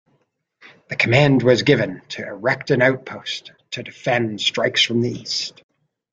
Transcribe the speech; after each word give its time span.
The 0.89 0.95
command 0.95 1.43
was 1.43 1.61
given 1.61 2.01
to 2.09 2.25
erect 2.25 2.71
an 2.71 2.81
outpost 2.81 3.51
to 3.69 3.83
defend 3.83 4.41
strikes 4.41 4.81
from 4.81 5.01
the 5.01 5.11
east. 5.11 5.61